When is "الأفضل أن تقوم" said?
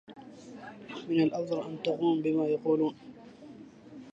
1.21-2.21